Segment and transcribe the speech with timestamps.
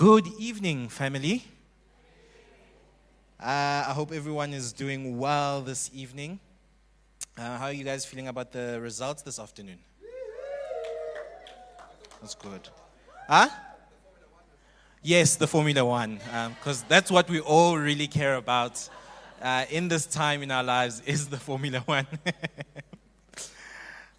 [0.00, 1.44] Good evening, family.
[3.38, 6.40] Uh, I hope everyone is doing well this evening.
[7.38, 9.78] Uh, how are you guys feeling about the results this afternoon?
[12.20, 12.68] That's good.
[13.28, 13.48] Huh?
[15.02, 16.20] Yes, the Formula One,
[16.58, 18.86] because um, that's what we all really care about
[19.40, 22.06] uh, in this time in our lives is the Formula One.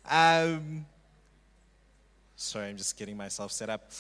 [0.10, 0.86] um,
[2.36, 3.92] sorry, I'm just getting myself set up.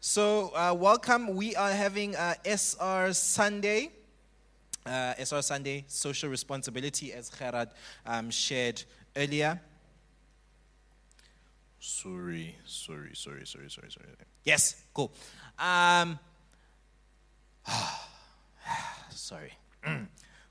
[0.00, 1.34] So, uh, welcome.
[1.34, 3.90] We are having uh, SR Sunday.
[4.86, 7.70] Uh, SR Sunday, social responsibility, as Gerard
[8.06, 8.82] um, shared
[9.16, 9.60] earlier.
[11.80, 14.06] Sorry, sorry, sorry, sorry, sorry, sorry.
[14.44, 15.12] Yes, cool.
[15.58, 16.18] Um,
[19.10, 19.52] sorry.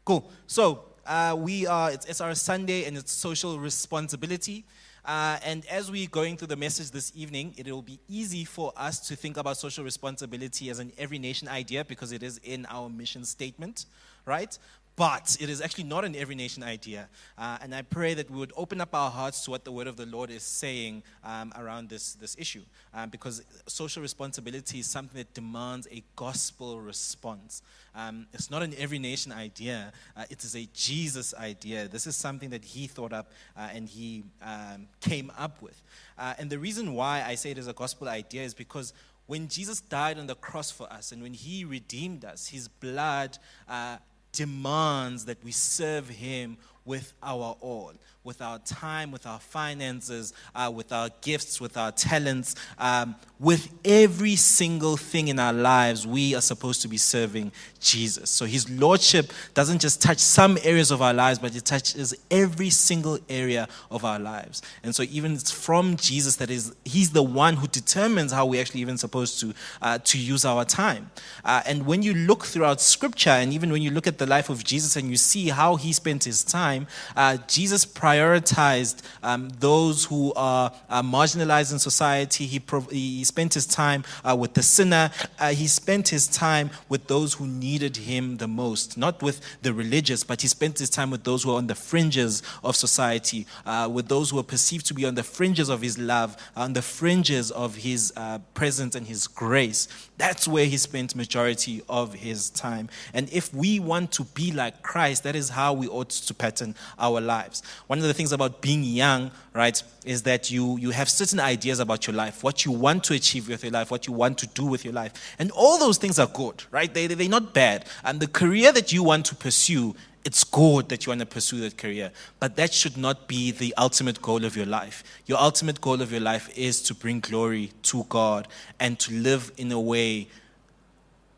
[0.06, 0.30] cool.
[0.48, 4.66] So, uh, we are, it's SR Sunday and it's social responsibility.
[5.06, 8.74] Uh, and as we're going through the message this evening, it will be easy for
[8.76, 12.66] us to think about social responsibility as an every nation idea because it is in
[12.68, 13.86] our mission statement,
[14.26, 14.58] right?
[14.96, 17.10] but it is actually not an every nation idea.
[17.38, 19.88] Uh, and I pray that we would open up our hearts to what the word
[19.88, 22.62] of the Lord is saying um, around this, this issue.
[22.94, 27.62] Um, because social responsibility is something that demands a gospel response.
[27.94, 31.88] Um, it's not an every nation idea, uh, it is a Jesus idea.
[31.88, 35.82] This is something that he thought up uh, and he um, came up with.
[36.18, 38.94] Uh, and the reason why I say it is a gospel idea is because
[39.28, 43.38] when Jesus died on the cross for us and when he redeemed us, his blood
[43.68, 43.98] uh,
[44.36, 47.94] demands that we serve Him with our all,
[48.26, 53.70] with our time, with our finances, uh, with our gifts, with our talents, um, with
[53.86, 58.30] every single thing in our lives, we are supposed to be serving Jesus.
[58.30, 62.72] So his lordship doesn't just touch some areas of our lives, but it touches every
[62.72, 64.62] single area of our lives.
[64.84, 68.62] And so even it's from Jesus that is, he's the one who determines how we're
[68.62, 71.12] actually even supposed to, uh, to use our time.
[71.44, 74.50] Uh, and when you look throughout scripture, and even when you look at the life
[74.50, 77.86] of Jesus and you see how he spent his time, uh, Jesus
[78.16, 82.46] prioritized um, those who are uh, marginalized in society.
[82.46, 82.62] He,
[82.92, 85.12] he spent his time uh, with the sinner.
[85.40, 89.74] Uh, he spent his time with those who needed him the most, not with the
[89.74, 93.46] religious, but he spent his time with those who are on the fringes of society,
[93.66, 96.74] uh, with those who are perceived to be on the fringes of his love, on
[96.74, 99.88] the fringes of his uh, presence and his grace.
[100.18, 102.90] That's where he spent majority of his time.
[103.14, 106.76] And if we want to be like Christ, that is how we ought to pattern
[106.98, 107.62] our lives.
[107.88, 111.80] One of the things about being young, right, is that you, you have certain ideas
[111.80, 114.48] about your life, what you want to achieve with your life, what you want to
[114.48, 115.36] do with your life.
[115.40, 116.94] And all those things are good, right?
[116.94, 117.86] They, they're not bad.
[118.04, 119.96] And the career that you want to pursue
[120.26, 123.76] it's good that you want to pursue that career, but that should not be the
[123.78, 125.04] ultimate goal of your life.
[125.28, 128.48] Your ultimate goal of your life is to bring glory to God
[128.80, 130.28] and to live in a way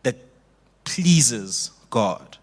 [0.04, 0.16] that
[0.86, 2.38] pleases God.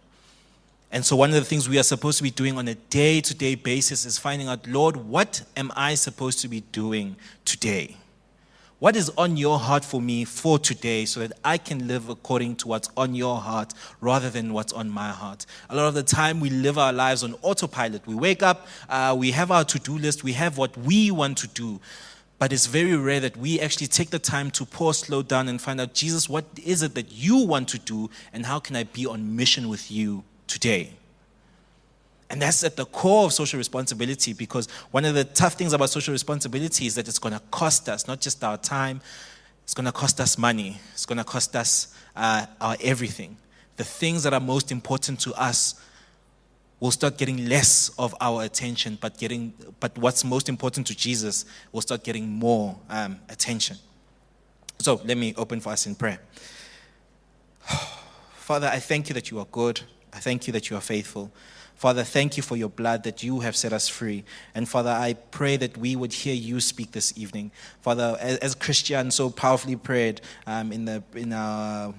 [0.95, 3.21] And so, one of the things we are supposed to be doing on a day
[3.21, 7.97] to day basis is finding out, Lord, what am I supposed to be doing today?
[8.79, 12.55] What is on your heart for me for today so that I can live according
[12.57, 15.47] to what's on your heart rather than what's on my heart?
[15.69, 18.07] A lot of the time we live our lives on autopilot.
[18.07, 21.39] We wake up, uh, we have our to do list, we have what we want
[21.39, 21.81] to do.
[22.39, 25.61] But it's very rare that we actually take the time to pause, slow down, and
[25.61, 28.85] find out, Jesus, what is it that you want to do, and how can I
[28.85, 30.93] be on mission with you today?
[32.31, 35.91] And that's at the core of social responsibility because one of the tough things about
[35.91, 39.01] social responsibility is that it's going to cost us not just our time,
[39.63, 43.37] it's going to cost us money, it's going to cost us uh, our everything.
[43.77, 45.81] The things that are most important to us
[46.81, 51.45] will start getting less of our attention, but, getting, but what's most important to Jesus
[51.73, 53.77] will start getting more um, attention.
[54.81, 56.19] So let me open for us in prayer.
[58.35, 59.81] Father, I thank you that you are good.
[60.15, 61.33] I thank you that you are faithful.
[61.75, 64.25] Father, thank you for your blood that you have set us free.
[64.55, 67.51] And Father, I pray that we would hear you speak this evening.
[67.83, 71.93] Father, as, as Christian so powerfully prayed um, in, the, in our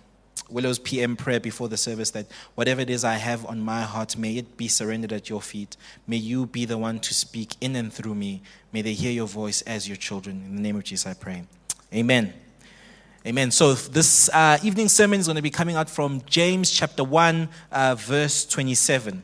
[0.49, 4.17] Willow's PM prayer before the service that whatever it is I have on my heart,
[4.17, 5.75] may it be surrendered at your feet.
[6.07, 8.43] May you be the one to speak in and through me.
[8.71, 10.43] May they hear your voice as your children.
[10.47, 11.43] In the name of Jesus, I pray.
[11.93, 12.33] Amen.
[13.27, 13.49] Amen.
[13.49, 17.49] So this uh, evening sermon is going to be coming out from James chapter 1,
[17.71, 19.23] uh, verse 27.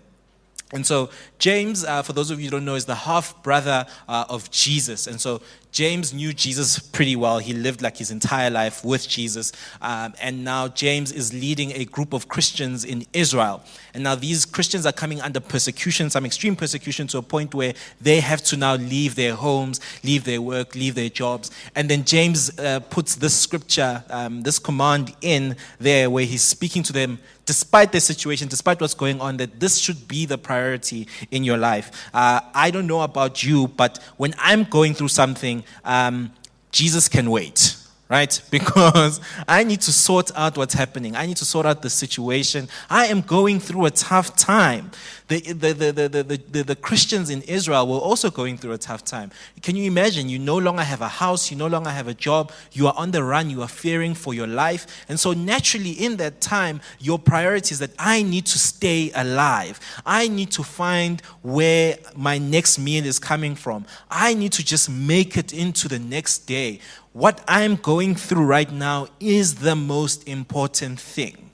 [0.74, 3.86] And so, James, uh, for those of you who don't know, is the half brother
[4.08, 5.06] uh, of Jesus.
[5.06, 7.40] And so, James knew Jesus pretty well.
[7.40, 9.54] He lived like his entire life with Jesus.
[9.82, 13.64] Um, and now James is leading a group of Christians in Israel.
[13.94, 17.74] And now these Christians are coming under persecution, some extreme persecution, to a point where
[18.02, 21.52] they have to now leave their homes, leave their work, leave their jobs.
[21.76, 26.84] And then James uh, puts this scripture, um, this command in there where he's speaking
[26.84, 31.08] to them despite their situation, despite what's going on, that this should be the priority
[31.32, 32.10] in your life.
[32.14, 36.32] Uh, I don't know about you, but when I'm going through something, um,
[36.72, 37.76] Jesus can wait
[38.12, 38.42] right?
[38.52, 41.16] Because I need to sort out what's happening.
[41.16, 42.68] I need to sort out the situation.
[42.90, 44.92] I am going through a tough time.
[45.30, 48.78] The, the, the, the, the, the, the, Christians in Israel were also going through a
[48.78, 49.32] tough time.
[49.62, 50.28] Can you imagine?
[50.28, 53.12] You no longer have a house, you no longer have a job, you are on
[53.12, 54.86] the run, you are fearing for your life.
[55.08, 59.80] And so, naturally, in that time, your priority is that I need to stay alive.
[60.06, 63.86] I need to find where my next meal is coming from.
[64.10, 66.82] I need to just make it into the next day
[67.14, 71.50] what I'm going through right now is the most important thing.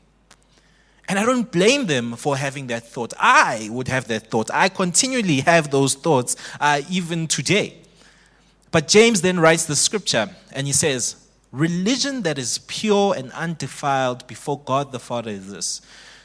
[1.10, 3.14] And I don't blame them for having that thought.
[3.18, 4.52] I would have that thought.
[4.54, 7.78] I continually have those thoughts, uh, even today.
[8.72, 14.28] But James then writes the scripture and he says, Religion that is pure and undefiled
[14.28, 15.82] before God the Father is this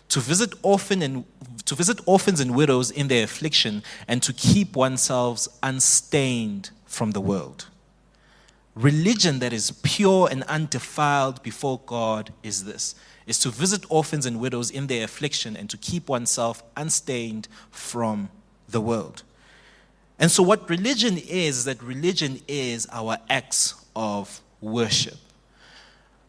[0.08, 1.24] to visit orphan and
[1.64, 7.20] to visit orphans and widows in their affliction and to keep oneself unstained from the
[7.20, 7.68] world.
[8.74, 12.94] Religion that is pure and undefiled before God is this
[13.26, 18.28] is to visit orphans and widows in their affliction and to keep oneself unstained from
[18.68, 19.22] the world.
[20.18, 25.16] And so, what religion is, that religion is our acts of worship.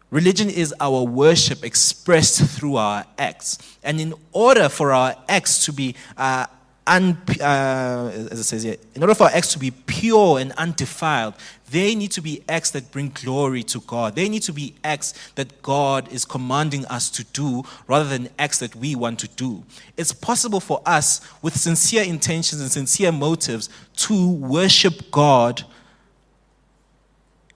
[0.09, 3.57] Religion is our worship expressed through our acts.
[3.83, 6.45] And in order for our acts to be uh,
[6.85, 10.51] un, uh, as it says here, in order for our acts to be pure and
[10.53, 11.33] undefiled,
[11.73, 14.15] they need to be acts that bring glory to God.
[14.15, 18.59] They need to be acts that God is commanding us to do rather than acts
[18.59, 19.63] that we want to do.
[19.97, 25.63] It's possible for us, with sincere intentions and sincere motives, to worship God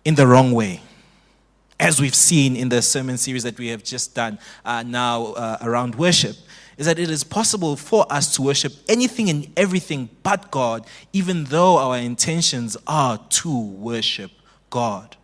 [0.04, 0.82] in the wrong way
[1.80, 5.58] as we've seen in the sermon series that we have just done uh, now uh,
[5.62, 6.36] around worship
[6.78, 11.46] is that it is possible for us to worship anything and everything but God, even
[11.46, 14.32] though our intentions are to worship
[14.70, 15.18] God.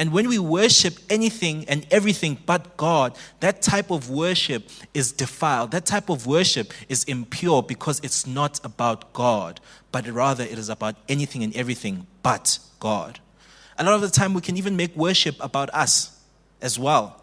[0.00, 5.72] And when we worship anything and everything but God, that type of worship is defiled.
[5.72, 9.60] That type of worship is impure because it's not about God,
[9.92, 13.20] but rather it is about anything and everything but God.
[13.78, 16.18] A lot of the time, we can even make worship about us
[16.62, 17.19] as well.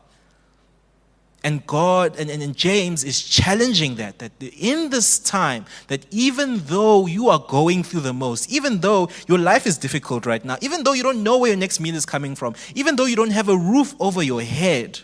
[1.43, 7.05] And God and, and, James is challenging that, that in this time, that even though
[7.05, 10.83] you are going through the most, even though your life is difficult right now, even
[10.83, 13.31] though you don't know where your next meal is coming from, even though you don't
[13.31, 14.99] have a roof over your head,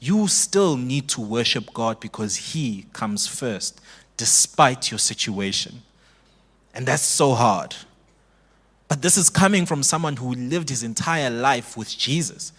[0.00, 3.80] you still need to worship God because He comes first,
[4.16, 5.82] despite your situation.
[6.74, 7.76] And that's so hard.
[8.88, 12.52] But this is coming from someone who lived his entire life with Jesus.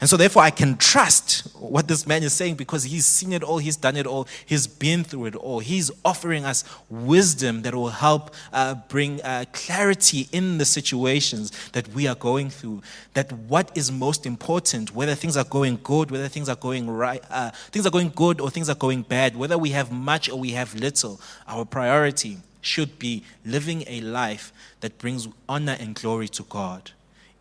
[0.00, 3.42] And so, therefore, I can trust what this man is saying because he's seen it
[3.42, 5.58] all, he's done it all, he's been through it all.
[5.58, 11.86] He's offering us wisdom that will help uh, bring uh, clarity in the situations that
[11.88, 12.80] we are going through.
[13.12, 17.22] That what is most important, whether things are going good, whether things are going right,
[17.28, 20.38] uh, things are going good or things are going bad, whether we have much or
[20.38, 26.28] we have little, our priority should be living a life that brings honor and glory
[26.28, 26.92] to God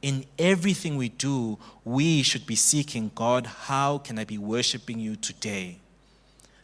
[0.01, 5.15] in everything we do, we should be seeking God, how can I be worshiping you
[5.15, 5.79] today?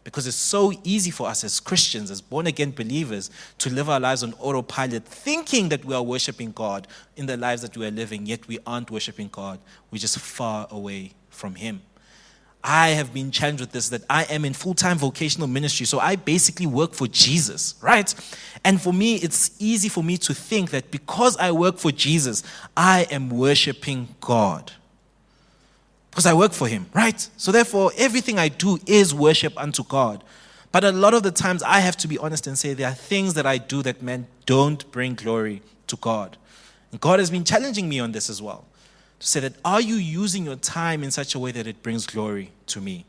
[0.03, 3.99] Because it's so easy for us as Christians, as born again believers, to live our
[3.99, 6.87] lives on autopilot, thinking that we are worshiping God
[7.17, 9.59] in the lives that we are living, yet we aren't worshiping God.
[9.89, 11.81] We're just far away from Him.
[12.65, 15.85] I have been challenged with this that I am in full time vocational ministry.
[15.85, 18.13] So I basically work for Jesus, right?
[18.63, 22.41] And for me, it's easy for me to think that because I work for Jesus,
[22.75, 24.71] I am worshiping God.
[26.09, 27.29] Because I work for Him, right?
[27.37, 30.23] So therefore, everything I do is worship unto God.
[30.71, 32.95] But a lot of the times, I have to be honest and say there are
[32.95, 36.35] things that I do that, man, don't bring glory to God.
[36.91, 38.65] And God has been challenging me on this as well
[39.19, 42.05] to say that are you using your time in such a way that it brings
[42.05, 43.05] glory to me?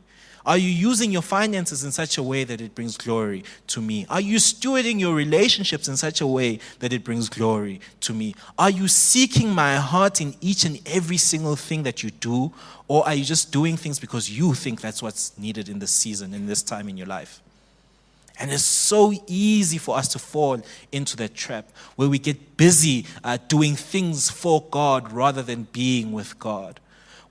[0.47, 4.05] Are you using your finances in such a way that it brings glory to me?
[4.09, 8.33] Are you stewarding your relationships in such a way that it brings glory to me?
[8.57, 12.53] Are you seeking my heart in each and every single thing that you do?
[12.87, 16.33] Or are you just doing things because you think that's what's needed in this season,
[16.33, 17.41] in this time in your life?
[18.39, 23.05] And it's so easy for us to fall into that trap where we get busy
[23.23, 26.79] uh, doing things for God rather than being with God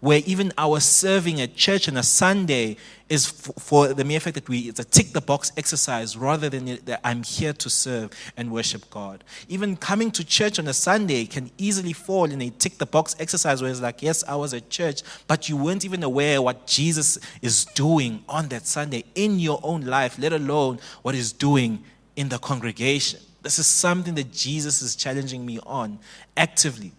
[0.01, 2.77] where even our serving at church on a Sunday
[3.09, 6.49] is f- for the mere fact that we it's a tick the box exercise rather
[6.49, 9.25] than that I'm here to serve and worship God.
[9.49, 13.17] Even coming to church on a Sunday can easily fall in a tick the box
[13.19, 16.67] exercise where it's like, yes, I was at church, but you weren't even aware what
[16.67, 21.83] Jesus is doing on that Sunday in your own life, let alone what he's doing
[22.17, 23.21] in the congregation.
[23.43, 26.01] This is something that Jesus is challenging me on
[26.37, 26.93] actively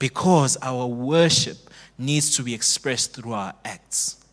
[0.00, 4.24] because our worship needs to be expressed through our acts.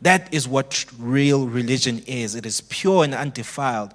[0.00, 2.34] That is what real religion is.
[2.34, 3.94] It is pure and undefiled,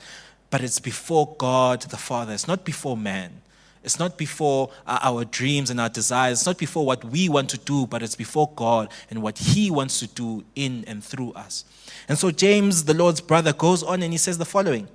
[0.50, 2.34] but it's before God the Father.
[2.34, 3.41] It's not before man.
[3.84, 6.39] It's not before our dreams and our desires.
[6.39, 9.70] It's not before what we want to do, but it's before God and what He
[9.70, 11.65] wants to do in and through us.
[12.08, 14.88] And so James, the Lord's brother, goes on and he says the following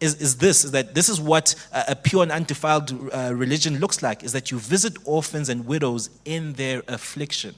[0.00, 4.02] is, is this is that this is what a pure and undefiled uh, religion looks
[4.02, 7.54] like is that you visit orphans and widows in their affliction.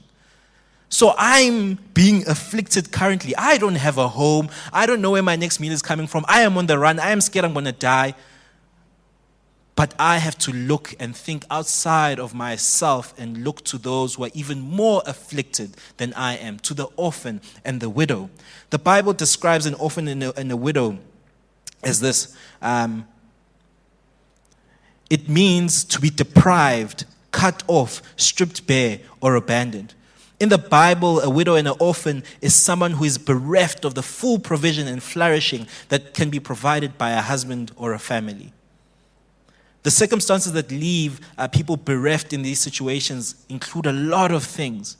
[0.91, 3.35] So i'm being afflicted currently.
[3.35, 4.49] I don't have a home.
[4.71, 6.25] I don't know where my next meal is coming from.
[6.27, 6.99] I am on the run.
[6.99, 8.15] I am scared i'm going to die.
[9.75, 14.25] But I have to look and think outside of myself and look to those who
[14.25, 18.29] are even more afflicted than I am, to the orphan and the widow.
[18.71, 20.99] The Bible describes an orphan and a, and a widow
[21.83, 23.07] is this um,
[25.09, 29.93] it means to be deprived, cut off, stripped bare, or abandoned.
[30.39, 34.03] In the Bible, a widow and an orphan is someone who is bereft of the
[34.03, 38.53] full provision and flourishing that can be provided by a husband or a family.
[39.83, 44.97] The circumstances that leave uh, people bereft in these situations include a lot of things.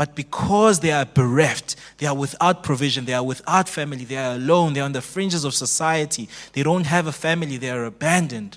[0.00, 4.36] But because they are bereft, they are without provision, they are without family, they are
[4.36, 7.84] alone, they are on the fringes of society, they don't have a family, they are
[7.84, 8.56] abandoned.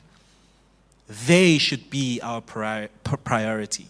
[1.27, 3.87] They should be our priority.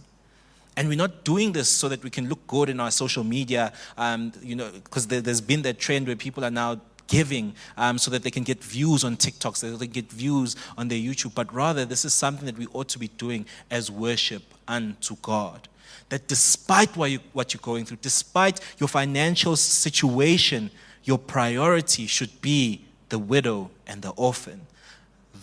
[0.75, 3.71] And we're not doing this so that we can look good in our social media,
[3.99, 7.99] um, you know, because there, has been that trend where people are now giving um,
[7.99, 10.97] so that they can get views on TikTok, so that they get views on their
[10.97, 11.35] YouTube.
[11.35, 15.67] But rather, this is something that we ought to be doing as worship unto God
[16.09, 20.71] that despite what, you, what you're going through, despite your financial situation,
[21.03, 24.61] your priority should be the widow and the orphan.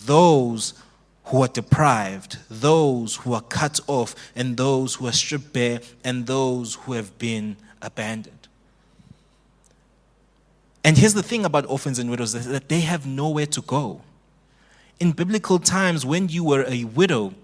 [0.04, 0.74] Those
[1.24, 6.26] who are deprived, those who are cut off, and those who are stripped bare, and
[6.26, 8.48] those who have been abandoned.
[10.82, 14.00] And here's the thing about orphans and widows that they have nowhere to go.
[14.98, 17.34] In biblical times, when you were a widow,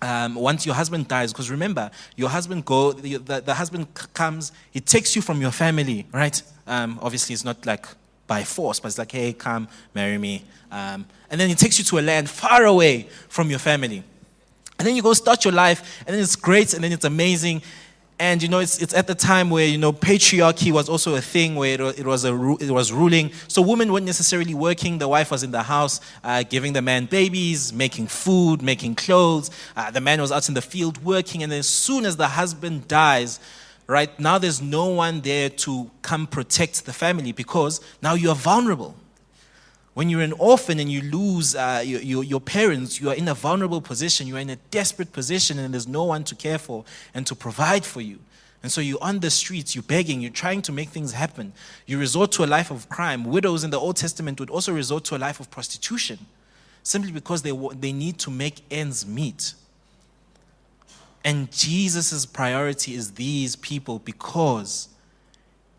[0.00, 4.52] um, once your husband dies, because remember, your husband go, the, the, the, husband comes,
[4.70, 6.40] he takes you from your family, right?
[6.66, 7.86] Um, obviously, it's not like
[8.26, 10.44] by force, but it's like, hey, come, marry me.
[10.70, 14.04] Um, and then he takes you to a land far away from your family.
[14.78, 17.62] And then you go start your life, and then it's great, and then it's amazing.
[18.20, 21.20] And you know, it's, it's at the time where you know patriarchy was also a
[21.20, 23.30] thing where it, it was a it was ruling.
[23.46, 24.98] So women weren't necessarily working.
[24.98, 29.50] The wife was in the house, uh, giving the man babies, making food, making clothes.
[29.76, 31.44] Uh, the man was out in the field working.
[31.44, 33.38] And as soon as the husband dies,
[33.86, 38.36] right now there's no one there to come protect the family because now you are
[38.36, 38.96] vulnerable.
[39.98, 43.26] When you're an orphan and you lose uh, your, your, your, parents, you are in
[43.26, 44.28] a vulnerable position.
[44.28, 47.34] You are in a desperate position, and there's no one to care for and to
[47.34, 48.20] provide for you.
[48.62, 51.52] And so you're on the streets, you're begging, you're trying to make things happen.
[51.84, 53.24] You resort to a life of crime.
[53.24, 56.20] Widows in the Old Testament would also resort to a life of prostitution
[56.84, 57.50] simply because they,
[57.80, 59.54] they need to make ends meet.
[61.24, 64.90] And Jesus' priority is these people because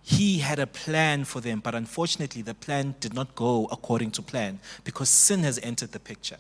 [0.10, 4.24] he had a plan for them, but unfortunately, the plan did not go according to
[4.24, 6.38] plan because sin has entered the picture.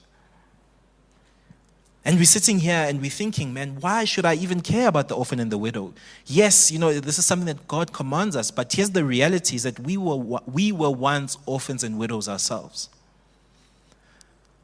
[2.03, 5.15] And we're sitting here and we're thinking, man, why should I even care about the
[5.15, 5.93] orphan and the widow?
[6.25, 9.61] Yes, you know, this is something that God commands us, but here's the reality is
[9.61, 12.89] that we were, we were once orphans and widows ourselves.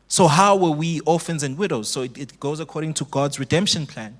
[0.07, 1.89] So, how were we orphans and widows?
[1.89, 4.17] So, it, it goes according to God's redemption plan,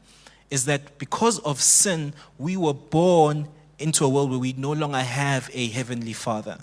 [0.52, 3.48] is that because of sin, we were born
[3.80, 6.60] into a world where we no longer have a heavenly father.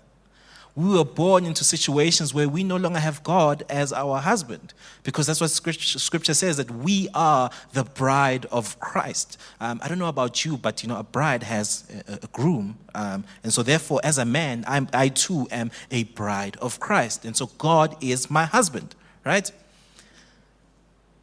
[0.74, 5.26] We were born into situations where we no longer have God as our husband, because
[5.26, 9.36] that's what Scripture says that we are the bride of Christ.
[9.60, 12.78] Um, I don't know about you, but you know, a bride has a, a groom,
[12.94, 17.26] um, and so therefore, as a man, I'm, I too am a bride of Christ,
[17.26, 18.94] and so God is my husband,
[19.26, 19.52] right?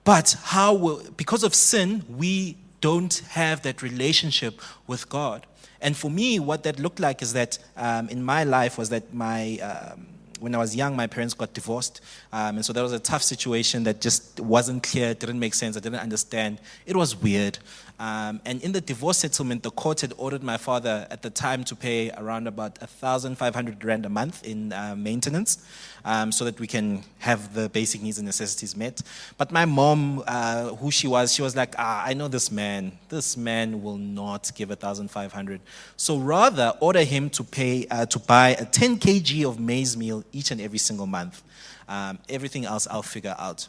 [0.03, 5.45] But how will, because of sin, we don't have that relationship with God.
[5.81, 9.13] And for me, what that looked like is that um, in my life was that
[9.13, 10.07] my um,
[10.39, 12.01] when I was young, my parents got divorced.
[12.31, 15.75] Um, and so that was a tough situation that just wasn't clear, didn't make sense,
[15.75, 16.59] I didn't understand.
[16.85, 17.59] It was weird.
[17.99, 21.65] Um, and in the divorce settlement, the court had ordered my father at the time
[21.65, 25.65] to pay around about 1,500 rand a month in uh, maintenance
[26.05, 29.01] um, so that we can have the basic needs and necessities met.
[29.37, 32.97] But my mom, uh, who she was, she was like, ah, I know this man.
[33.09, 35.59] This man will not give 1,500.
[35.97, 40.23] So rather, order him to pay uh, to buy a 10 kg of maize meal
[40.31, 41.43] each and every single month.
[41.89, 43.67] Um, everything else I'll figure out.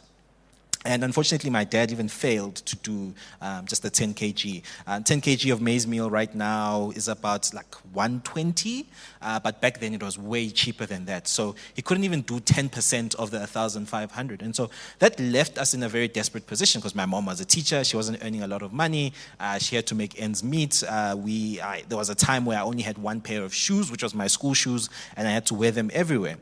[0.83, 4.63] And unfortunately, my dad even failed to do um, just the 10 kg.
[4.87, 8.87] Uh, 10 kg of maize meal right now is about like 120,
[9.21, 11.27] uh, but back then it was way cheaper than that.
[11.27, 14.41] So he couldn't even do 10% of the 1,500.
[14.41, 17.45] And so that left us in a very desperate position because my mom was a
[17.45, 17.83] teacher.
[17.83, 19.13] She wasn't earning a lot of money.
[19.39, 20.83] Uh, she had to make ends meet.
[20.83, 23.91] Uh, we, I, there was a time where I only had one pair of shoes,
[23.91, 26.37] which was my school shoes, and I had to wear them everywhere.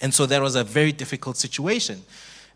[0.00, 2.02] And so that was a very difficult situation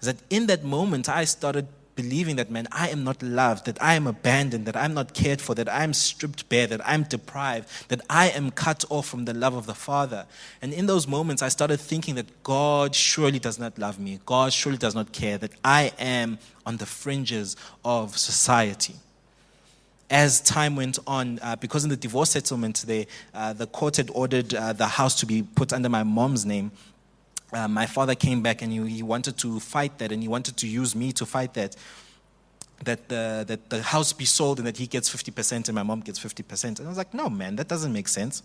[0.01, 1.67] is that in that moment, I started
[1.99, 5.41] believing that, man, I am not loved, that I am abandoned, that I'm not cared
[5.41, 9.35] for, that I'm stripped bare, that I'm deprived, that I am cut off from the
[9.35, 10.25] love of the Father.
[10.63, 14.53] And in those moments, I started thinking that God surely does not love me, God
[14.53, 18.95] surely does not care, that I am on the fringes of society.
[20.09, 24.09] As time went on, uh, because in the divorce settlement, they, uh, the court had
[24.15, 26.71] ordered uh, the house to be put under my mom's name,
[27.53, 30.57] uh, my father came back and he, he wanted to fight that and he wanted
[30.59, 31.77] to use me to fight that
[32.85, 36.01] that the, that the house be sold and that he gets 50% and my mom
[36.01, 36.65] gets 50%.
[36.65, 38.43] And I was like, no, man, that doesn't make sense.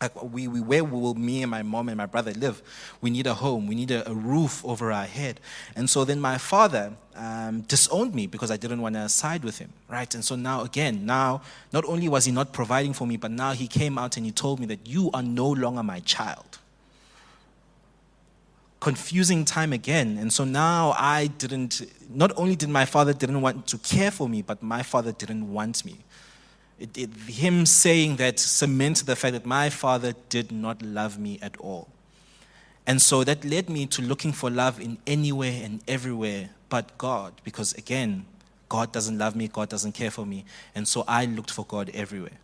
[0.00, 2.62] Like we, we, where will me and my mom and my brother live?
[3.00, 3.66] We need a home.
[3.66, 5.40] We need a, a roof over our head.
[5.74, 9.58] And so then my father um, disowned me because I didn't want to side with
[9.58, 10.14] him, right?
[10.14, 13.50] And so now again, now not only was he not providing for me, but now
[13.50, 16.59] he came out and he told me that you are no longer my child
[18.80, 20.18] confusing time again.
[20.18, 24.28] And so now I didn't, not only did my father didn't want to care for
[24.28, 25.98] me, but my father didn't want me.
[26.78, 31.38] It, it, him saying that cemented the fact that my father did not love me
[31.42, 31.88] at all.
[32.86, 37.34] And so that led me to looking for love in anywhere and everywhere but God,
[37.44, 38.24] because again,
[38.68, 40.44] God doesn't love me, God doesn't care for me.
[40.74, 42.38] And so I looked for God everywhere.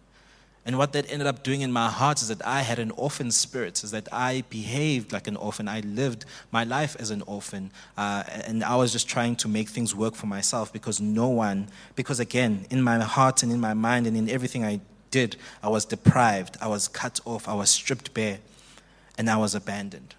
[0.67, 3.31] And what that ended up doing in my heart is that I had an orphan
[3.31, 5.69] spirit, is that I behaved like an orphan.
[5.69, 7.71] I lived my life as an orphan.
[7.97, 11.69] Uh, and I was just trying to make things work for myself because no one,
[11.95, 14.81] because again, in my heart and in my mind and in everything I
[15.13, 18.41] did, I was deprived, I was cut off, I was stripped bare,
[19.17, 20.17] and I was abandoned.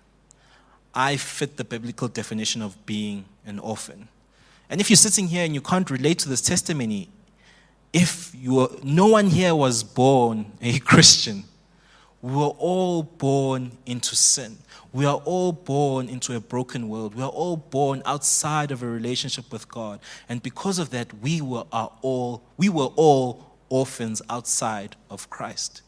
[0.96, 4.08] I fit the biblical definition of being an orphan.
[4.70, 7.10] And if you're sitting here and you can't relate to this testimony,
[7.94, 11.44] if you were, no one here was born a Christian,
[12.22, 14.58] we were all born into sin.
[14.94, 17.14] We are all born into a broken world.
[17.14, 20.00] We are all born outside of a relationship with God.
[20.28, 25.82] And because of that, we were, are all, we were all orphans outside of Christ.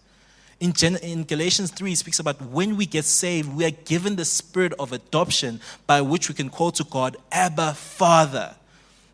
[0.60, 4.18] In, Gen- in Galatians 3, it speaks about when we get saved, we are given
[4.18, 8.56] the spirit of adoption by which we can call to God, Abba, Father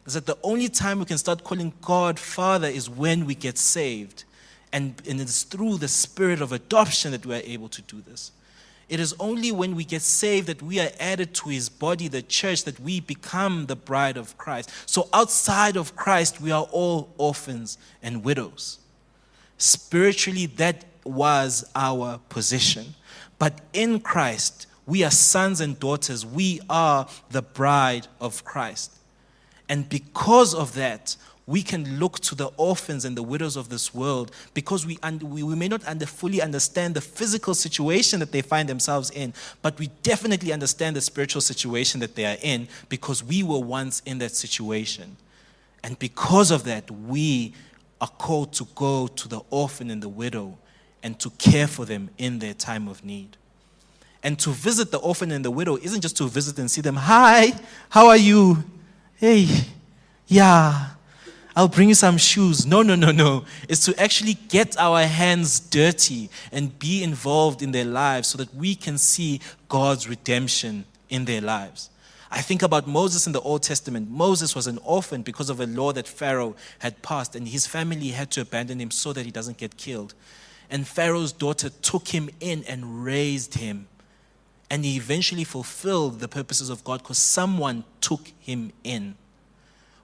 [0.06, 3.58] is that the only time we can start calling God Father is when we get
[3.58, 4.24] saved.
[4.72, 8.32] And, and it's through the spirit of adoption that we are able to do this.
[8.88, 12.22] It is only when we get saved that we are added to his body, the
[12.22, 14.70] church, that we become the bride of Christ.
[14.86, 18.80] So outside of Christ, we are all orphans and widows.
[19.58, 22.94] Spiritually, that was our position.
[23.39, 26.24] But in Christ, we are sons and daughters.
[26.26, 28.91] We are the bride of Christ.
[29.69, 31.15] And because of that,
[31.47, 35.43] we can look to the orphans and the widows of this world because we, we,
[35.43, 39.78] we may not under, fully understand the physical situation that they find themselves in, but
[39.78, 44.17] we definitely understand the spiritual situation that they are in because we were once in
[44.17, 45.17] that situation.
[45.84, 47.54] And because of that, we
[48.01, 50.58] are called to go to the orphan and the widow
[51.04, 53.38] and to care for them in their time of need.
[54.23, 56.95] And to visit the orphan and the widow isn't just to visit and see them,
[56.95, 57.51] hi,
[57.89, 58.63] how are you?
[59.17, 59.47] Hey,
[60.28, 60.89] yeah,
[61.56, 62.65] I'll bring you some shoes.
[62.65, 63.45] No, no, no, no.
[63.69, 68.54] It's to actually get our hands dirty and be involved in their lives so that
[68.54, 71.89] we can see God's redemption in their lives.
[72.30, 74.10] I think about Moses in the Old Testament.
[74.10, 78.10] Moses was an orphan because of a law that Pharaoh had passed, and his family
[78.10, 80.13] had to abandon him so that he doesn't get killed.
[80.69, 83.88] And Pharaoh's daughter took him in and raised him.
[84.69, 89.15] And he eventually fulfilled the purposes of God because someone took him in.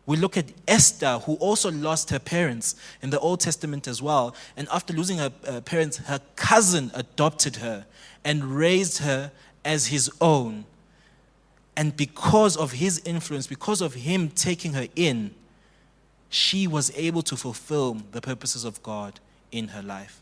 [0.05, 4.35] We look at Esther, who also lost her parents in the Old Testament as well.
[4.57, 7.85] And after losing her uh, parents, her cousin adopted her
[8.23, 9.31] and raised her
[9.63, 10.65] as his own.
[11.77, 15.33] And because of his influence, because of him taking her in,
[16.29, 19.19] she was able to fulfill the purposes of God
[19.51, 20.21] in her life.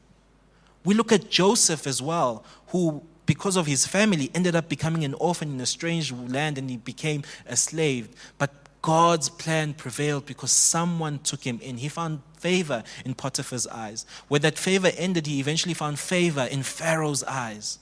[0.83, 5.13] We look at Joseph as well, who, because of his family, ended up becoming an
[5.13, 8.09] orphan in a strange land and he became a slave.
[8.39, 8.49] But
[8.81, 11.77] God's plan prevailed because someone took him in.
[11.77, 14.07] He found favor in Potiphar's eyes.
[14.29, 17.77] Where that favor ended, he eventually found favor in Pharaoh's eyes.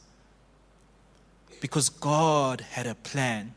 [1.62, 3.53] Because God had a plan.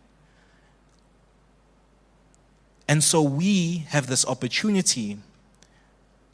[2.86, 5.18] And so we have this opportunity.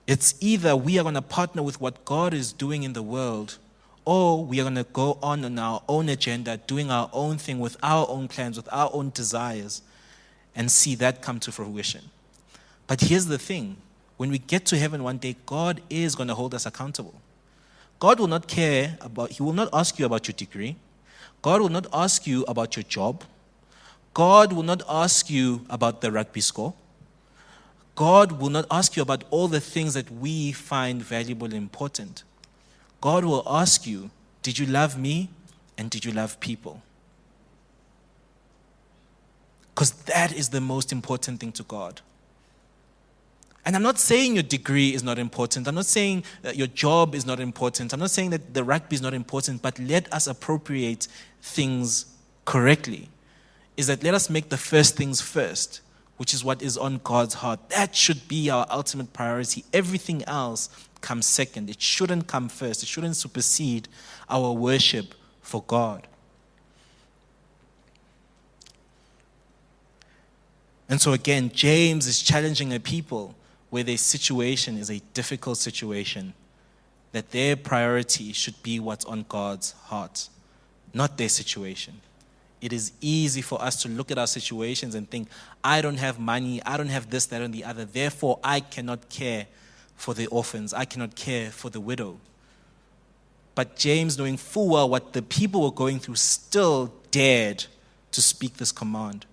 [0.07, 3.57] It's either we are going to partner with what God is doing in the world,
[4.07, 7.59] or we are going to go on on our own agenda, doing our own thing
[7.59, 9.83] with our own plans, with our own desires
[10.55, 12.03] and see that come to fruition.
[12.87, 13.77] But here's the thing
[14.16, 17.21] when we get to heaven one day, God is going to hold us accountable.
[17.99, 20.77] God will not care about, He will not ask you about your degree.
[21.42, 23.25] God will not ask you about your job.
[24.14, 26.73] God will not ask you about the rugby score.
[27.95, 32.23] God will not ask you about all the things that we find valuable and important.
[33.01, 34.11] God will ask you,
[34.43, 35.31] Did you love me
[35.79, 36.83] and did you love people?
[39.75, 42.01] Because that is the most important thing to God.
[43.67, 45.67] And I'm not saying your degree is not important.
[45.67, 47.93] I'm not saying that your job is not important.
[47.93, 51.09] I'm not saying that the rugby is not important, but let us appropriate
[51.43, 52.07] things
[52.45, 53.09] correctly.
[53.77, 55.81] Is that let us make the first things first,
[56.17, 57.59] which is what is on God's heart.
[57.71, 59.65] That should be our ultimate priority.
[59.73, 61.71] Everything else comes second.
[61.71, 63.89] It shouldn't come first, it shouldn't supersede
[64.29, 66.07] our worship for God.
[70.89, 73.35] And so, again, James is challenging a people
[73.71, 76.33] where their situation is a difficult situation,
[77.13, 80.29] that their priority should be what's on God's heart,
[80.95, 82.01] not their situation.
[82.61, 85.29] It is easy for us to look at our situations and think,
[85.63, 89.09] I don't have money, I don't have this, that, and the other, therefore I cannot
[89.09, 89.47] care
[89.97, 92.19] for the orphans, I cannot care for the widow.
[93.55, 97.65] But James, knowing full well what the people were going through, still dared
[98.13, 99.27] to speak this command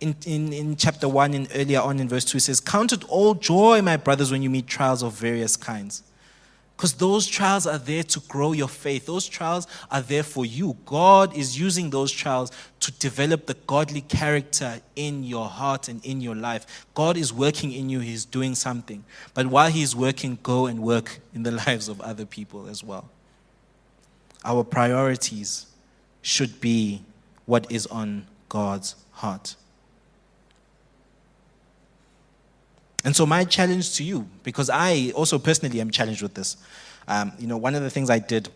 [0.00, 3.04] in, in, in chapter 1 and earlier on in verse 2 it says, Count it
[3.08, 6.02] all joy, my brothers, when you meet trials of various kinds.
[6.80, 9.04] Because those trials are there to grow your faith.
[9.04, 10.78] Those trials are there for you.
[10.86, 16.22] God is using those trials to develop the godly character in your heart and in
[16.22, 16.86] your life.
[16.94, 19.04] God is working in you, He's doing something.
[19.34, 23.10] But while He's working, go and work in the lives of other people as well.
[24.42, 25.66] Our priorities
[26.22, 27.02] should be
[27.44, 29.54] what is on God's heart.
[33.04, 36.56] And so, my challenge to you, because I also personally am challenged with this,
[37.08, 38.48] um, you know, one of the things I did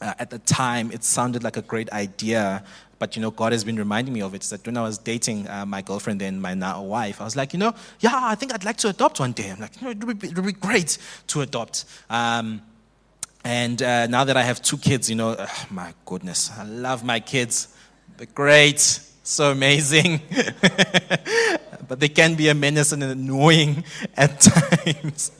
[0.00, 2.64] uh, at the time, it sounded like a great idea,
[2.98, 4.42] but you know, God has been reminding me of it.
[4.42, 7.36] Is that when I was dating uh, my girlfriend and my now wife, I was
[7.36, 9.50] like, you know, yeah, I think I'd like to adopt one day.
[9.50, 11.84] I'm like, you know, it would be, it would be great to adopt.
[12.08, 12.62] Um,
[13.44, 17.20] and uh, now that I have two kids, you know, my goodness, I love my
[17.20, 17.74] kids.
[18.16, 20.20] They're great, so amazing.
[21.90, 23.82] but they can be a menace and annoying
[24.16, 25.32] at times.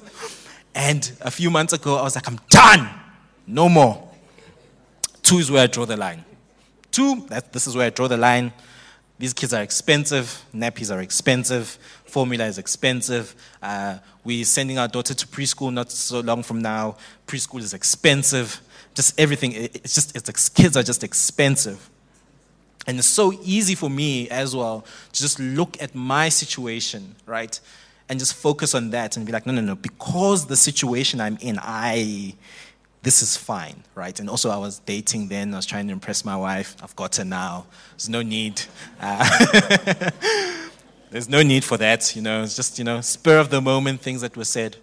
[0.75, 2.91] And a few months ago, I was like, I'm done.
[3.47, 4.11] No more.
[5.23, 6.25] Two is where I draw the line.
[6.91, 8.53] Two, that, this is where I draw the line.
[9.17, 10.45] These kids are expensive.
[10.53, 11.79] Nappies are expensive.
[12.05, 13.33] Formula is expensive.
[13.63, 16.97] Uh, we're sending our daughter to preschool not so long from now.
[17.29, 18.61] Preschool is expensive.
[18.93, 19.53] Just everything.
[19.53, 21.89] It's just, it's, kids are just expensive.
[22.87, 27.59] And it's so easy for me as well to just look at my situation, right?
[28.09, 31.37] And just focus on that and be like, no, no, no, because the situation I'm
[31.41, 32.35] in, I,
[33.03, 34.19] this is fine, right?
[34.19, 36.77] And also, I was dating then, I was trying to impress my wife.
[36.83, 37.67] I've got her now.
[37.93, 38.63] There's no need.
[39.01, 40.11] Uh,
[41.11, 44.01] there's no need for that, you know, it's just, you know, spur of the moment
[44.01, 44.77] things that were said.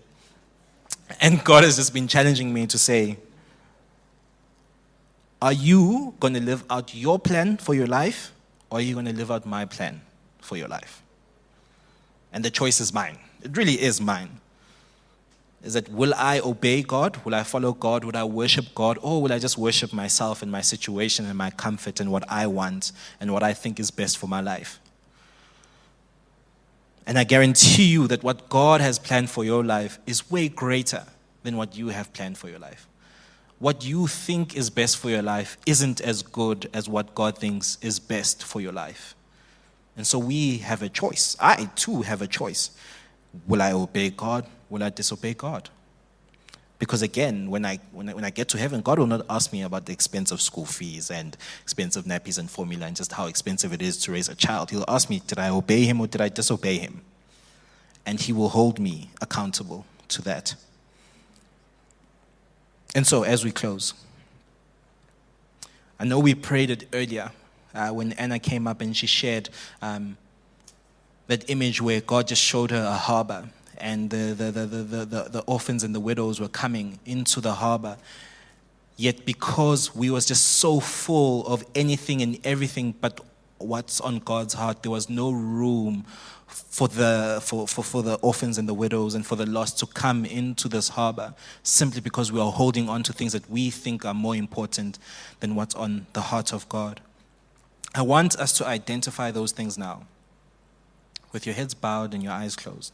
[1.22, 3.18] And God has just been challenging me to say,
[5.42, 8.32] are you going to live out your plan for your life,
[8.70, 10.02] or are you going to live out my plan
[10.42, 11.04] for your life?
[12.34, 13.18] And the choice is mine.
[13.44, 14.40] It really is mine.
[15.64, 17.24] Is that will I obey God?
[17.26, 18.04] Will I follow God?
[18.04, 18.98] Will I worship God?
[19.02, 22.48] Or will I just worship myself and my situation and my comfort and what I
[22.48, 24.80] want and what I think is best for my life?
[27.06, 31.06] And I guarantee you that what God has planned for your life is way greater
[31.44, 32.88] than what you have planned for your life
[33.60, 37.78] what you think is best for your life isn't as good as what God thinks
[37.82, 39.16] is best for your life.
[39.96, 41.36] And so we have a choice.
[41.40, 42.70] I too have a choice.
[43.48, 44.46] Will I obey God?
[44.70, 45.70] Will I disobey God?
[46.80, 49.52] Because again, when I, when I, when I get to heaven, God will not ask
[49.52, 53.26] me about the expense of school fees and expensive nappies and formula and just how
[53.26, 54.70] expensive it is to raise a child.
[54.70, 57.02] He'll ask me, did I obey him or did I disobey him?
[58.06, 60.54] And he will hold me accountable to that.
[62.98, 63.94] And so, as we close,
[66.00, 67.30] I know we prayed it earlier
[67.76, 69.50] uh, when Anna came up and she shared
[69.84, 70.18] um,
[71.28, 75.24] that image where God just showed her a harbor and the, the, the, the, the,
[75.30, 77.98] the orphans and the widows were coming into the harbor.
[78.96, 83.20] Yet, because we was just so full of anything and everything but
[83.60, 86.06] what's on God's heart, there was no room
[86.48, 89.86] for the, for, for, for the orphans and the widows and for the lost to
[89.86, 94.06] come into this harbor simply because we are holding on to things that we think
[94.06, 94.98] are more important
[95.40, 97.02] than what's on the heart of God.
[97.94, 100.04] I want us to identify those things now
[101.34, 102.94] with your heads bowed and your eyes closed.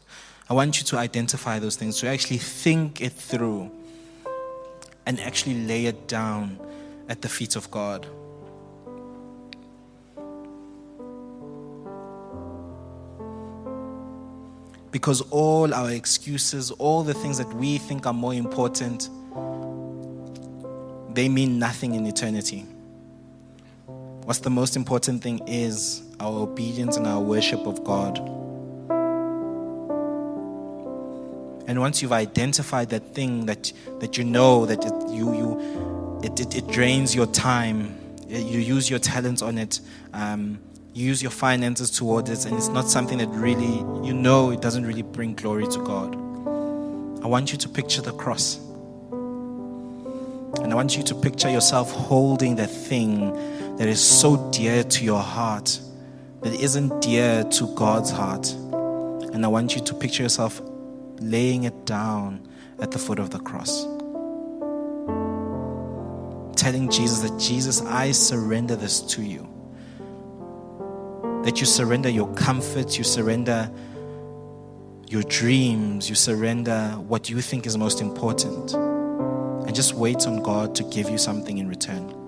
[0.49, 3.71] I want you to identify those things, to actually think it through
[5.05, 6.59] and actually lay it down
[7.07, 8.07] at the feet of God.
[14.93, 19.09] Because all our excuses, all the things that we think are more important,
[21.15, 22.59] they mean nothing in eternity.
[23.87, 28.19] What's the most important thing is our obedience and our worship of God.
[31.67, 36.39] And once you've identified that thing that, that you know that it, you, you, it,
[36.39, 39.79] it, it drains your time, you use your talents on it,
[40.13, 40.59] um,
[40.93, 44.61] you use your finances towards it, and it's not something that really, you know, it
[44.61, 46.15] doesn't really bring glory to God.
[47.23, 48.57] I want you to picture the cross.
[50.61, 53.33] And I want you to picture yourself holding the thing
[53.77, 55.79] that is so dear to your heart,
[56.41, 58.51] that isn't dear to God's heart.
[58.51, 60.61] And I want you to picture yourself
[61.19, 62.47] laying it down
[62.79, 63.83] at the foot of the cross.
[66.55, 69.49] Telling Jesus that, Jesus, I surrender this to you.
[71.43, 73.69] That you surrender your comforts, you surrender
[75.09, 78.73] your dreams, you surrender what you think is most important.
[78.73, 82.22] And just wait on God to give you something in return.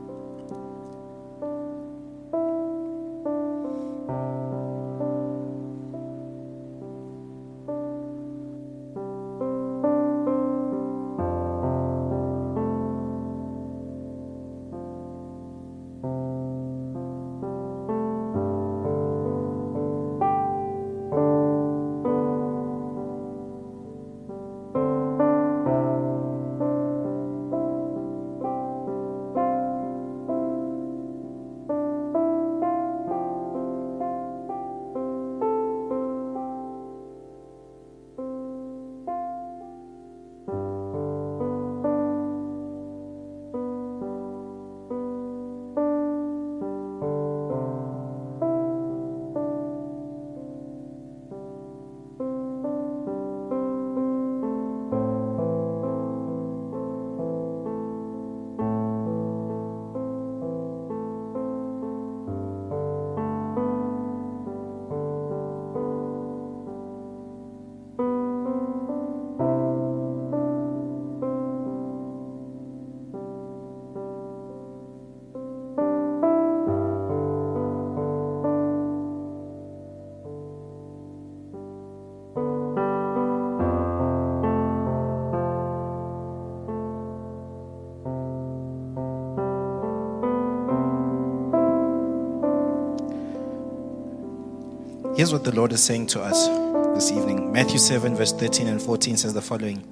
[95.15, 96.49] Here's what the Lord is saying to us
[96.93, 97.53] this evening.
[97.53, 99.87] Matthew 7, verse 13 and 14 says the following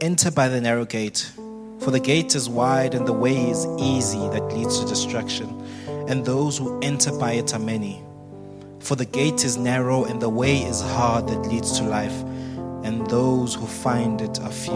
[0.00, 1.30] Enter by the narrow gate,
[1.78, 5.48] for the gate is wide and the way is easy that leads to destruction,
[6.08, 8.02] and those who enter by it are many.
[8.80, 12.20] For the gate is narrow and the way is hard that leads to life,
[12.82, 14.74] and those who find it are few.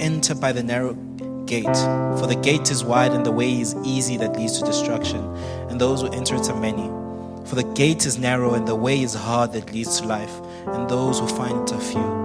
[0.00, 0.92] Enter by the narrow
[1.48, 1.76] gate.
[2.18, 5.24] For the gate is wide and the way is easy that leads to destruction,
[5.68, 6.86] and those who enter it are many.
[7.48, 10.34] For the gate is narrow and the way is hard that leads to life,
[10.66, 12.18] and those who find it are few.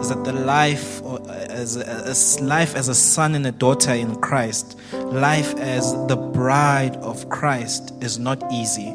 [0.00, 1.16] Is that the life uh,
[1.48, 6.16] as, uh, as life as a son and a daughter in Christ, life as the
[6.16, 8.94] bride of Christ is not easy.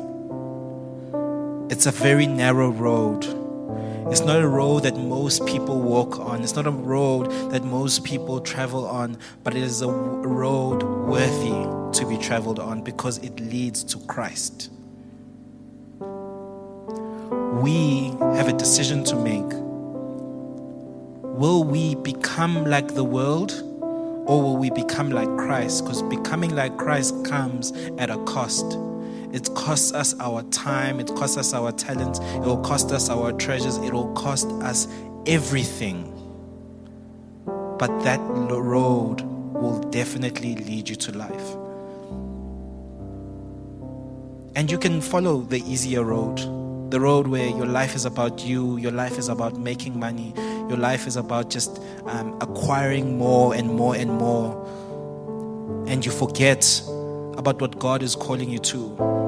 [1.69, 3.25] It's a very narrow road
[4.09, 6.41] it's not a road that most people walk on.
[6.41, 11.99] It's not a road that most people travel on, but it is a road worthy
[11.99, 14.69] to be traveled on because it leads to Christ.
[17.61, 19.51] We have a decision to make.
[21.37, 23.51] Will we become like the world
[24.25, 25.83] or will we become like Christ?
[25.83, 28.77] Because becoming like Christ comes at a cost.
[29.33, 33.31] It costs us our time, it costs us our talents, it will cost us our
[33.33, 34.87] treasures, it will cost us
[35.25, 36.07] everything.
[37.45, 41.55] But that road will definitely lead you to life.
[44.55, 46.39] And you can follow the easier road
[46.91, 50.33] the road where your life is about you, your life is about making money,
[50.67, 54.53] your life is about just um, acquiring more and more and more,
[55.87, 56.81] and you forget
[57.37, 59.20] about what God is calling you to.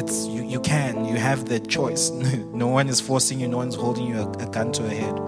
[0.00, 2.08] It's you, you can, you have the choice.
[2.10, 5.18] no one is forcing you, no one's holding you a, a gun to a head.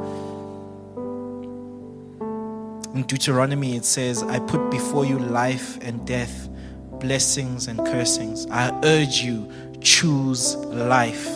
[2.95, 6.49] In Deuteronomy, it says, I put before you life and death,
[6.93, 8.47] blessings and cursings.
[8.47, 11.29] I urge you, choose life.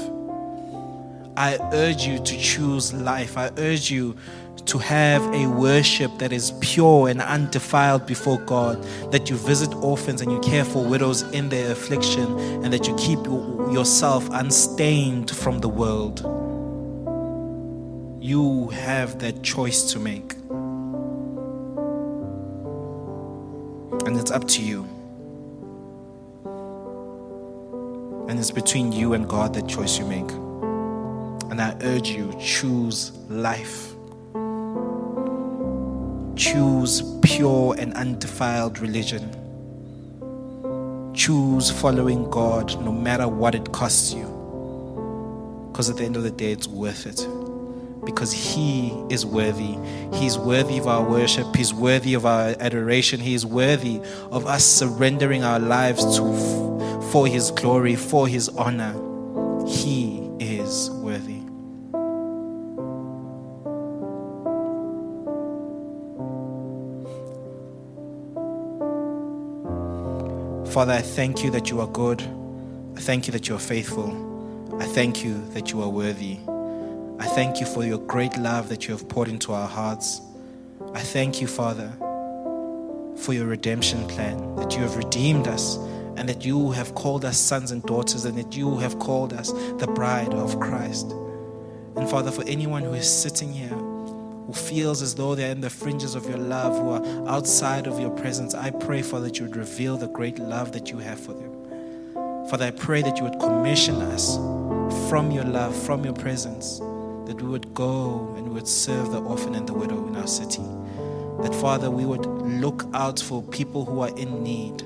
[1.36, 3.36] I urge you to choose life.
[3.36, 4.16] I urge you
[4.66, 10.20] to have a worship that is pure and undefiled before God, that you visit orphans
[10.20, 13.24] and you care for widows in their affliction, and that you keep
[13.72, 16.20] yourself unstained from the world.
[18.20, 20.34] You have that choice to make.
[24.04, 24.84] And it's up to you.
[28.28, 30.28] And it's between you and God that choice you make.
[31.50, 33.95] And I urge you, choose life.
[36.36, 39.30] Choose pure and undefiled religion.
[41.14, 44.26] Choose following God no matter what it costs you.
[45.72, 47.26] Because at the end of the day, it's worth it
[48.04, 49.76] because He is worthy.
[50.14, 54.64] He's worthy of our worship, He's worthy of our adoration, He is worthy of us
[54.64, 58.94] surrendering our lives to, for His glory, for His honor.
[59.66, 60.25] He
[70.76, 72.20] Father, I thank you that you are good.
[72.96, 74.10] I thank you that you are faithful.
[74.78, 76.38] I thank you that you are worthy.
[77.18, 80.20] I thank you for your great love that you have poured into our hearts.
[80.92, 81.90] I thank you, Father,
[83.16, 85.76] for your redemption plan, that you have redeemed us
[86.18, 89.52] and that you have called us sons and daughters and that you have called us
[89.78, 91.10] the bride of Christ.
[91.96, 93.74] And Father, for anyone who is sitting here,
[94.46, 97.98] who feels as though they're in the fringes of your love, who are outside of
[97.98, 101.18] your presence, I pray, Father, that you would reveal the great love that you have
[101.18, 102.48] for them.
[102.48, 104.36] Father, I pray that you would commission us
[105.08, 106.80] from your love, from your presence
[107.26, 110.28] that we would go and we would serve the orphan and the widow in our
[110.28, 110.62] city.
[111.42, 114.82] That, Father, we would look out for people who are in need.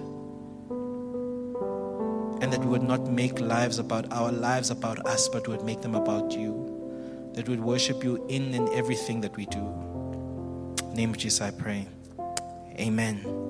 [2.43, 5.83] And that we would not make lives about our lives about us, but would make
[5.83, 6.70] them about you.
[7.35, 9.59] That we would worship you in and everything that we do.
[9.59, 11.87] In the name of Jesus, I pray.
[12.79, 13.50] Amen.